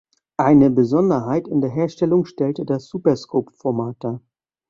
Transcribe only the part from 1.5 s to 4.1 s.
der Herstellung stellte das Superscope-Format